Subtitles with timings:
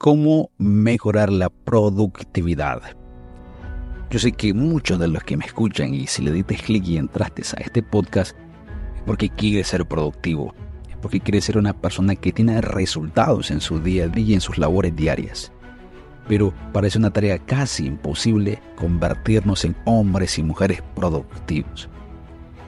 [0.00, 2.80] cómo mejorar la productividad.
[4.08, 6.96] Yo sé que muchos de los que me escuchan y si le diste clic y
[6.96, 8.34] entraste a este podcast
[8.96, 10.54] es porque quieres ser productivo,
[10.88, 14.32] es porque quieres ser una persona que tiene resultados en su día a día y
[14.32, 15.52] en sus labores diarias.
[16.26, 21.90] Pero parece una tarea casi imposible convertirnos en hombres y mujeres productivos.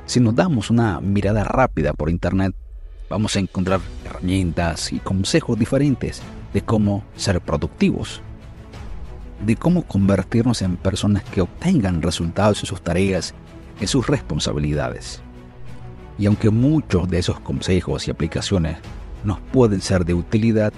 [0.05, 2.55] Si nos damos una mirada rápida por internet,
[3.09, 6.23] vamos a encontrar herramientas y consejos diferentes
[6.53, 8.21] de cómo ser productivos,
[9.45, 13.35] de cómo convertirnos en personas que obtengan resultados en sus tareas,
[13.81, 15.23] en sus responsabilidades.
[16.19, 18.79] Y aunque muchos de esos consejos y aplicaciones
[19.25, 20.73] nos pueden ser de utilidad,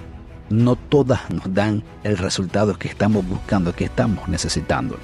[0.49, 4.97] no todas nos dan el resultado que estamos buscando, que estamos necesitando.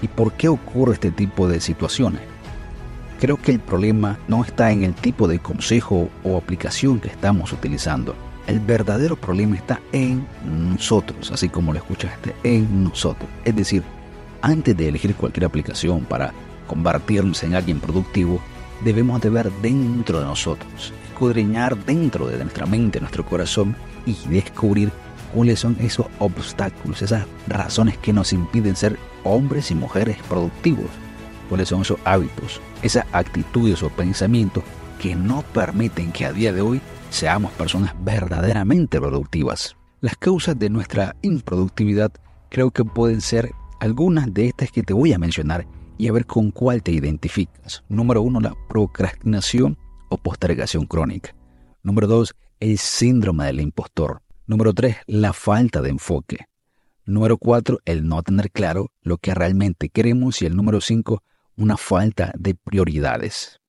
[0.00, 2.22] ¿Y por qué ocurre este tipo de situaciones?
[3.20, 7.52] Creo que el problema no está en el tipo de consejo o aplicación que estamos
[7.52, 8.16] utilizando.
[8.46, 13.30] El verdadero problema está en nosotros, así como lo escuchaste, en nosotros.
[13.44, 13.82] Es decir,
[14.40, 16.32] antes de elegir cualquier aplicación para
[16.66, 18.40] convertirnos en alguien productivo,
[18.84, 24.90] debemos de ver dentro de nosotros, escudriñar dentro de nuestra mente, nuestro corazón y descubrir
[25.32, 30.90] cuáles son esos obstáculos, esas razones que nos impiden ser hombres y mujeres productivos
[31.52, 34.64] cuáles son esos hábitos, esas actitudes o pensamientos
[35.02, 39.76] que no permiten que a día de hoy seamos personas verdaderamente productivas.
[40.00, 42.12] Las causas de nuestra improductividad
[42.48, 45.66] creo que pueden ser algunas de estas que te voy a mencionar
[45.98, 47.82] y a ver con cuál te identificas.
[47.88, 49.76] Número uno, la procrastinación
[50.08, 51.34] o postergación crónica.
[51.82, 54.22] Número dos, el síndrome del impostor.
[54.46, 56.46] Número tres, la falta de enfoque.
[57.06, 60.42] Número cuatro, el no tener claro lo que realmente queremos.
[60.42, 61.24] Y el número cinco,
[61.56, 63.61] una falta de prioridades.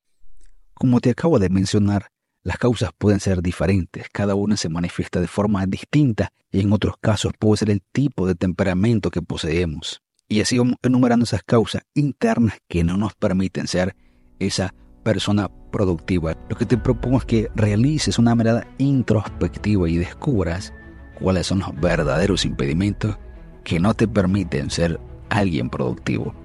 [0.83, 2.07] Como te acabo de mencionar,
[2.43, 6.95] las causas pueden ser diferentes, cada una se manifiesta de forma distinta y en otros
[6.99, 10.01] casos puede ser el tipo de temperamento que poseemos.
[10.27, 13.95] Y así vamos enumerando esas causas internas que no nos permiten ser
[14.39, 16.35] esa persona productiva.
[16.49, 20.73] Lo que te propongo es que realices una mirada introspectiva y descubras
[21.17, 23.17] cuáles son los verdaderos impedimentos
[23.63, 26.42] que no te permiten ser alguien productivo.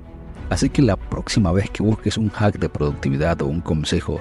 [0.50, 4.20] Así que la próxima vez que busques un hack de productividad o un consejo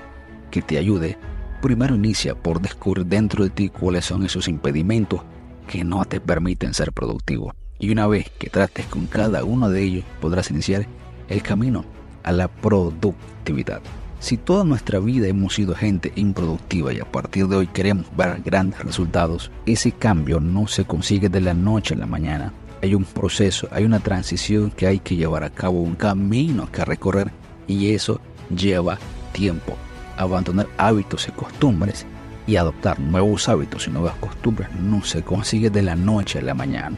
[0.51, 1.17] que te ayude,
[1.61, 5.21] primero inicia por descubrir dentro de ti cuáles son esos impedimentos
[5.67, 7.53] que no te permiten ser productivo.
[7.79, 10.85] Y una vez que trates con cada uno de ellos, podrás iniciar
[11.29, 11.85] el camino
[12.23, 13.81] a la productividad.
[14.19, 18.41] Si toda nuestra vida hemos sido gente improductiva y a partir de hoy queremos ver
[18.43, 22.51] grandes resultados, ese cambio no se consigue de la noche a la mañana
[22.81, 26.85] hay un proceso, hay una transición que hay que llevar a cabo, un camino que
[26.85, 27.31] recorrer
[27.67, 28.19] y eso
[28.55, 28.97] lleva
[29.31, 29.75] tiempo.
[30.17, 32.05] Abandonar hábitos y costumbres
[32.45, 36.53] y adoptar nuevos hábitos y nuevas costumbres no se consigue de la noche a la
[36.53, 36.97] mañana.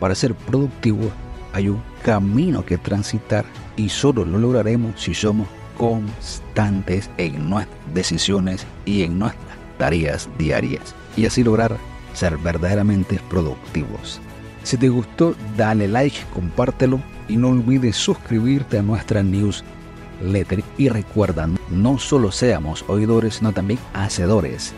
[0.00, 1.10] Para ser productivo
[1.52, 3.44] hay un camino que transitar
[3.76, 10.94] y solo lo lograremos si somos constantes en nuestras decisiones y en nuestras tareas diarias
[11.16, 11.76] y así lograr
[12.14, 14.20] ser verdaderamente productivos.
[14.62, 20.62] Si te gustó, dale like, compártelo y no olvides suscribirte a nuestra newsletter.
[20.76, 24.72] Y recuerda, no solo seamos oidores, sino también hacedores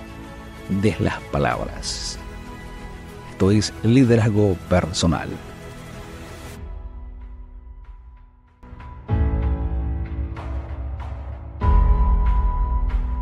[0.82, 2.18] de las palabras.
[3.32, 5.28] Esto es liderazgo personal.